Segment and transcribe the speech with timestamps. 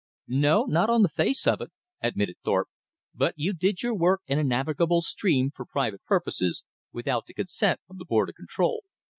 [0.27, 2.69] "No, not on the face of it," admitted Thorpe.
[3.13, 7.81] "But you did your work in a navigable stream for private purposes, without the consent
[7.87, 8.81] of the Board of Control.